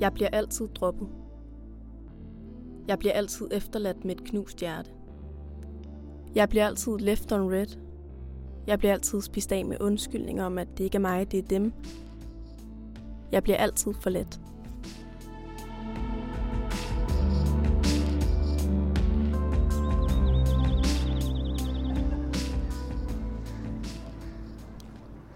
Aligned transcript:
Jeg 0.00 0.12
bliver 0.12 0.28
altid 0.32 0.68
droppet. 0.68 1.08
Jeg 2.88 2.98
bliver 2.98 3.12
altid 3.12 3.48
efterladt 3.52 4.04
med 4.04 4.16
et 4.16 4.24
knust 4.24 4.60
hjerte. 4.60 4.90
Jeg 6.34 6.48
bliver 6.48 6.66
altid 6.66 6.98
left 6.98 7.32
on 7.32 7.52
red. 7.52 7.66
Jeg 8.66 8.78
bliver 8.78 8.92
altid 8.92 9.20
spist 9.20 9.52
af 9.52 9.64
med 9.64 9.76
undskyldninger 9.80 10.44
om, 10.44 10.58
at 10.58 10.68
det 10.78 10.84
ikke 10.84 10.96
er 10.96 11.00
mig, 11.00 11.32
det 11.32 11.38
er 11.38 11.48
dem. 11.48 11.72
Jeg 13.32 13.42
bliver 13.42 13.58
altid 13.58 13.92
for 14.00 14.10
let. 14.10 14.40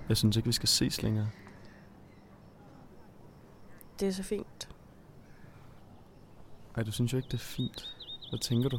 Jeg 0.09 0.17
synes 0.17 0.37
ikke, 0.37 0.47
vi 0.47 0.53
skal 0.53 0.69
ses 0.69 1.03
længere. 1.03 1.27
Det 4.01 4.09
er 4.09 4.13
så 4.13 4.23
fint. 4.23 4.69
Ej, 6.77 6.83
du 6.83 6.93
synes 6.93 7.13
jo 7.13 7.17
ikke, 7.17 7.27
det 7.27 7.35
er 7.35 7.39
fint. 7.39 7.97
Hvad 8.31 8.39
tænker 8.39 8.69
du? 8.69 8.79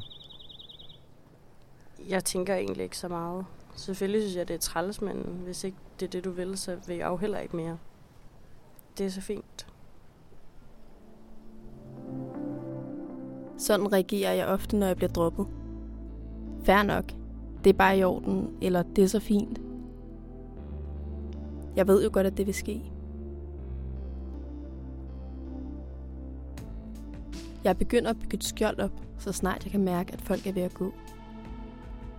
Jeg 2.10 2.24
tænker 2.24 2.56
egentlig 2.56 2.84
ikke 2.84 2.98
så 2.98 3.08
meget. 3.08 3.46
Selvfølgelig 3.76 4.22
synes 4.22 4.36
jeg, 4.36 4.48
det 4.48 4.54
er 4.54 4.60
træls, 4.60 5.02
men 5.02 5.18
hvis 5.44 5.64
ikke 5.64 5.78
det 6.00 6.06
er 6.06 6.10
det, 6.10 6.24
du 6.24 6.32
vil, 6.32 6.58
så 6.58 6.78
vil 6.88 6.98
jeg 6.98 7.08
jo 7.08 7.18
heller 7.18 7.40
ikke 7.40 7.56
mere. 7.56 7.78
Det 8.98 9.06
er 9.06 9.10
så 9.10 9.22
fint. 9.22 9.68
Sådan 13.58 13.94
reagerer 13.94 14.34
jeg 14.34 14.48
ofte, 14.48 14.78
når 14.78 14.88
jeg 14.88 14.96
bliver 14.96 15.12
droppet. 15.12 15.48
Fær 16.64 16.84
nok. 16.84 17.06
Det 17.64 17.70
er 17.70 17.78
bare 17.78 17.98
i 17.98 18.04
orden, 18.04 18.58
eller 18.62 18.84
det 18.84 19.04
er 19.04 19.08
så 19.08 19.20
fint. 19.20 19.62
Jeg 21.76 21.88
ved 21.88 22.04
jo 22.04 22.10
godt, 22.14 22.28
at 22.28 22.38
det 22.38 22.46
vil 22.46 22.54
ske. 22.54 22.92
Jeg 27.66 27.78
begynder 27.78 28.10
at 28.10 28.20
bygge 28.20 28.36
et 28.36 28.44
skjold 28.44 28.80
op, 28.80 28.92
så 29.18 29.32
snart 29.32 29.64
jeg 29.64 29.72
kan 29.72 29.84
mærke, 29.84 30.14
at 30.14 30.22
folk 30.22 30.48
er 30.48 30.52
ved 30.52 30.62
at 30.62 30.74
gå. 30.74 30.94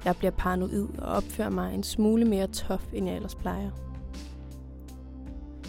Jeg 0.04 0.16
bliver 0.16 0.30
paranoid 0.30 0.88
og 0.98 1.06
opfører 1.06 1.50
mig 1.50 1.74
en 1.74 1.82
smule 1.82 2.24
mere 2.24 2.46
tof, 2.46 2.92
end 2.92 3.06
jeg 3.06 3.16
ellers 3.16 3.34
plejer. 3.34 3.70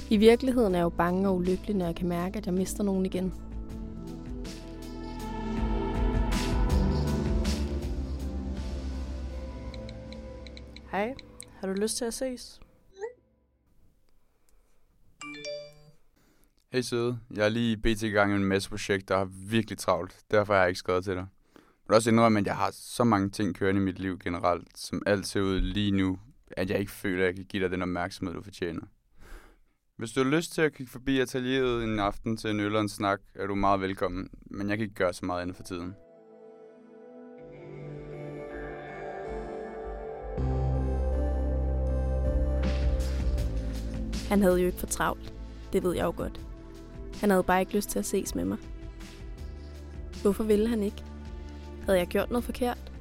I 0.09 0.17
virkeligheden 0.17 0.75
er 0.75 0.79
jeg 0.79 0.83
jo 0.83 0.89
bange 0.89 1.29
og 1.29 1.35
ulykkelig, 1.35 1.75
når 1.75 1.85
jeg 1.85 1.95
kan 1.95 2.07
mærke, 2.07 2.37
at 2.37 2.45
jeg 2.45 2.53
mister 2.53 2.83
nogen 2.83 3.05
igen. 3.05 3.33
Hej, 10.91 11.15
har 11.59 11.67
du 11.67 11.73
lyst 11.73 11.97
til 11.97 12.05
at 12.05 12.13
ses? 12.13 12.59
Hej 16.71 16.81
søde, 16.81 17.19
jeg 17.35 17.45
er 17.45 17.49
lige 17.49 17.77
BT 17.77 18.03
i 18.03 18.09
gang 18.09 18.31
med 18.31 18.39
en 18.39 18.45
masse 18.45 18.69
projekter 18.69 19.15
og 19.15 19.21
har 19.21 19.29
virkelig 19.49 19.77
travlt. 19.77 20.19
Derfor 20.31 20.53
har 20.53 20.59
jeg 20.59 20.69
ikke 20.69 20.79
skrevet 20.79 21.03
til 21.03 21.13
dig. 21.13 21.27
Jeg 21.55 21.87
vil 21.87 21.95
også 21.95 22.09
indrømme, 22.09 22.39
at 22.39 22.45
jeg 22.45 22.55
har 22.55 22.69
så 22.73 23.03
mange 23.03 23.29
ting 23.29 23.55
kørende 23.55 23.81
i 23.81 23.83
mit 23.83 23.99
liv 23.99 24.19
generelt, 24.19 24.77
som 24.77 25.03
alt 25.05 25.27
ser 25.27 25.41
ud 25.41 25.61
lige 25.61 25.91
nu, 25.91 26.19
at 26.51 26.69
jeg 26.69 26.79
ikke 26.79 26.91
føler, 26.91 27.23
at 27.23 27.27
jeg 27.27 27.35
kan 27.35 27.45
give 27.45 27.63
dig 27.63 27.71
den 27.71 27.81
opmærksomhed, 27.81 28.35
du 28.35 28.41
fortjener. 28.41 28.81
Hvis 29.97 30.11
du 30.11 30.23
har 30.23 30.29
lyst 30.31 30.53
til 30.53 30.61
at 30.61 30.73
kigge 30.73 30.91
forbi 30.91 31.19
atelieret 31.19 31.83
en 31.83 31.99
aften 31.99 32.37
til 32.37 32.49
en 32.49 32.59
øl 32.59 32.75
og 32.75 32.81
en 32.81 32.89
snak, 32.89 33.19
er 33.35 33.47
du 33.47 33.55
meget 33.55 33.81
velkommen, 33.81 34.29
men 34.45 34.69
jeg 34.69 34.77
kan 34.77 34.83
ikke 34.83 34.95
gøre 34.95 35.13
så 35.13 35.25
meget 35.25 35.41
andet 35.41 35.55
for 35.55 35.63
tiden. 35.63 35.95
Han 44.29 44.41
havde 44.41 44.59
jo 44.59 44.65
ikke 44.65 44.79
for 44.79 44.87
travlt. 44.87 45.33
Det 45.73 45.83
ved 45.83 45.95
jeg 45.95 46.03
jo 46.03 46.13
godt. 46.17 46.47
Han 47.19 47.29
havde 47.29 47.43
bare 47.43 47.59
ikke 47.59 47.75
lyst 47.75 47.89
til 47.89 47.99
at 47.99 48.05
ses 48.05 48.35
med 48.35 48.45
mig. 48.45 48.57
Hvorfor 50.21 50.43
ville 50.43 50.67
han 50.67 50.83
ikke? 50.83 51.03
Havde 51.85 51.99
jeg 51.99 52.07
gjort 52.07 52.31
noget 52.31 52.43
forkert? 52.43 52.91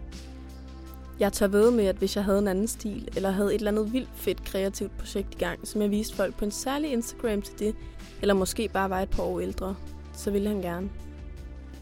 Jeg 1.21 1.33
tør 1.33 1.47
ved 1.47 1.71
med, 1.71 1.85
at 1.85 1.97
hvis 1.97 2.17
jeg 2.17 2.25
havde 2.25 2.39
en 2.39 2.49
anden 2.49 2.69
stil, 2.69 3.09
eller 3.17 3.31
havde 3.31 3.55
et 3.55 3.59
eller 3.59 3.71
andet 3.71 3.93
vildt 3.93 4.11
fedt 4.15 4.45
kreativt 4.45 4.99
projekt 4.99 5.35
i 5.35 5.39
gang, 5.39 5.69
som 5.69 5.83
jeg 5.83 5.91
viste 5.91 6.17
folk 6.17 6.37
på 6.37 6.45
en 6.45 6.51
særlig 6.51 6.93
Instagram 6.93 7.43
til 7.43 7.59
det, 7.59 7.75
eller 8.21 8.35
måske 8.35 8.69
bare 8.69 8.91
var 8.91 9.01
et 9.01 9.11
par 9.11 9.23
år 9.23 9.41
ældre, 9.41 9.75
så 10.13 10.31
ville 10.31 10.49
han 10.49 10.63
gerne. 10.63 10.91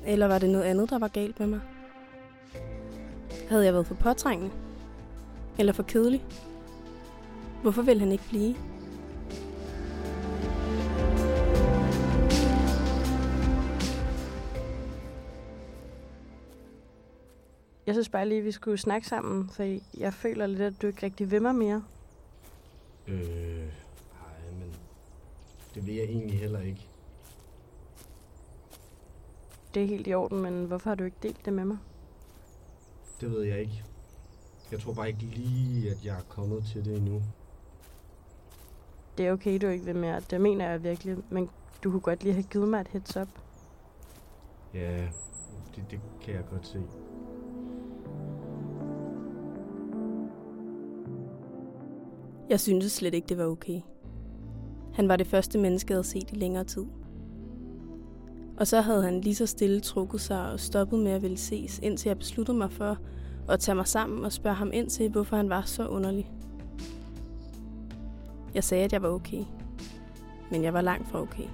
Eller 0.07 0.27
var 0.27 0.39
det 0.39 0.51
noget 0.51 0.65
andet, 0.65 0.91
der 0.91 0.99
var 0.99 1.09
galt 1.09 1.41
med 1.41 1.47
mig? 1.47 1.61
Havde 3.49 3.65
jeg 3.65 3.73
været 3.73 3.87
for 3.87 3.95
påtrængende? 3.95 4.55
Eller 5.59 5.73
for 5.73 5.83
kedelig? 5.83 6.25
Hvorfor 7.63 7.83
ville 7.83 8.01
han 8.01 8.13
ikke 8.13 8.25
blive? 8.29 8.55
Jeg 17.87 17.95
synes 17.95 18.09
bare 18.09 18.29
lige, 18.29 18.43
vi 18.43 18.53
skulle 18.53 18.79
snakke 18.79 19.07
sammen, 19.09 19.49
for 19.49 19.79
jeg 19.99 20.15
føler 20.15 20.47
lidt, 20.47 20.61
at 20.61 20.83
du 20.83 20.87
ikke 20.87 21.03
rigtig 21.03 21.31
vil 21.31 21.43
mig 21.43 21.55
mere. 21.55 21.85
Øh, 23.09 23.59
nej, 23.59 24.51
men 24.59 24.75
det 25.75 25.87
vil 25.87 25.95
jeg 25.95 26.05
egentlig 26.05 26.39
heller 26.41 26.61
ikke. 26.61 26.89
Det 29.75 29.83
er 29.83 29.87
helt 29.87 30.07
i 30.07 30.15
orden, 30.15 30.43
men 30.43 30.65
hvorfor 30.65 30.91
har 30.91 30.95
du 30.95 31.05
ikke 31.05 31.17
delt 31.23 31.45
det 31.45 31.53
med 31.53 31.65
mig? 31.65 31.79
Det 33.21 33.31
ved 33.31 33.43
jeg 33.43 33.61
ikke. 33.61 33.85
Jeg 34.71 34.81
tror 34.81 34.93
bare 34.93 35.09
ikke 35.09 35.23
lige, 35.23 35.91
at 35.91 36.05
jeg 36.05 36.17
er 36.19 36.23
kommet 36.29 36.65
til 36.73 36.85
det 36.85 36.97
endnu. 36.97 37.23
Det 39.19 39.27
er 39.27 39.33
okay, 39.33 39.59
du 39.61 39.67
ikke 39.67 39.85
vil 39.85 39.97
mere. 39.97 40.21
Det 40.21 40.41
mener 40.41 40.71
jeg 40.71 40.83
virkelig, 40.83 41.17
men 41.31 41.51
du 41.85 41.91
kunne 41.91 42.01
godt 42.01 42.23
lige 42.23 42.33
have 42.33 42.43
givet 42.43 42.69
mig 42.69 42.81
et 42.81 42.89
heads 42.89 43.17
up. 43.17 43.29
Ja, 44.75 45.09
det, 45.77 45.85
det 45.91 46.01
kan 46.21 46.35
jeg 46.35 46.45
godt 46.51 46.67
se. 46.67 46.83
Jeg 52.49 52.61
syntes 52.61 52.93
slet 52.93 53.15
ikke, 53.15 53.29
det 53.29 53.39
var 53.39 53.45
okay. 53.45 53.81
Han 54.95 55.09
var 55.09 55.17
det 55.17 55.27
første 55.27 55.59
menneske, 55.59 55.91
jeg 55.91 55.97
havde 55.97 56.07
set 56.07 56.31
i 56.33 56.35
længere 56.35 56.65
tid. 56.65 56.85
Og 58.57 58.67
så 58.67 58.81
havde 58.81 59.03
han 59.03 59.21
lige 59.21 59.35
så 59.35 59.47
stille 59.47 59.81
trukket 59.81 60.21
sig 60.21 60.53
og 60.53 60.61
stoppet 60.61 60.99
med 60.99 61.13
at 61.13 61.23
ville 61.23 61.37
ses, 61.37 61.79
indtil 61.79 62.09
jeg 62.09 62.19
besluttede 62.19 62.59
mig 62.59 62.73
for 62.73 62.99
at 63.49 63.61
tage 63.61 63.75
mig 63.75 63.87
sammen 63.89 64.25
og 64.25 64.33
spørge 64.33 64.57
ham 64.57 64.71
ind 64.73 64.91
til, 64.91 65.11
hvorfor 65.11 65.37
han 65.37 65.49
var 65.49 65.63
så 65.63 65.89
underlig. 65.89 66.33
Jeg 68.55 68.65
sagde, 68.65 68.85
at 68.85 68.93
jeg 68.93 69.03
var 69.03 69.09
okay. 69.09 69.45
Men 70.51 70.63
jeg 70.63 70.75
var 70.75 70.81
langt 70.81 71.09
fra 71.09 71.21
okay. 71.21 71.49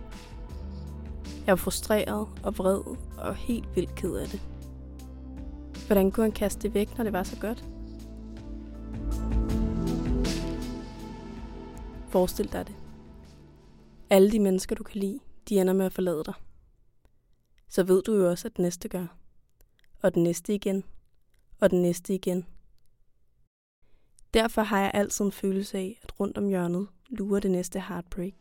Jeg 1.46 1.52
var 1.52 1.56
frustreret 1.56 2.26
og 2.42 2.58
vred 2.58 2.80
og 3.18 3.34
helt 3.34 3.76
vildt 3.76 3.94
ked 3.94 4.14
af 4.14 4.28
det. 4.28 4.40
Hvordan 5.86 6.10
kunne 6.10 6.24
han 6.24 6.32
kaste 6.32 6.62
det 6.62 6.74
væk, 6.74 6.96
når 6.98 7.04
det 7.04 7.12
var 7.12 7.22
så 7.22 7.36
godt? 7.40 7.64
Forestil 12.10 12.53
dig 12.53 12.66
det. 12.66 12.76
Alle 14.10 14.31
de 14.31 14.41
mennesker, 14.41 14.76
du 14.76 14.82
kan 14.82 15.00
lide, 15.00 15.21
de 15.48 15.60
ender 15.60 15.72
med 15.72 15.87
at 15.87 15.93
forlade 15.93 16.22
dig. 16.26 16.34
Så 17.69 17.82
ved 17.82 18.03
du 18.03 18.15
jo 18.15 18.31
også, 18.31 18.48
at 18.48 18.56
den 18.56 18.62
næste 18.62 18.88
gør. 18.88 19.06
Og 20.03 20.15
den 20.15 20.22
næste 20.22 20.54
igen. 20.54 20.84
Og 21.60 21.70
den 21.70 21.82
næste 21.82 22.15
igen. 22.15 22.47
Derfor 24.34 24.62
har 24.62 24.81
jeg 24.81 24.91
altid 24.94 25.25
en 25.25 25.32
følelse 25.32 25.78
af, 25.78 26.00
at 26.03 26.20
rundt 26.20 26.38
om 26.38 26.49
hjørnet 26.49 26.88
lurer 27.09 27.41
det 27.41 27.50
næste 27.50 27.81
heartbreak. 27.81 28.34